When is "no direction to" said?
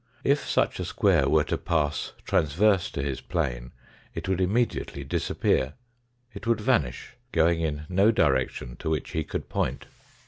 7.87-8.89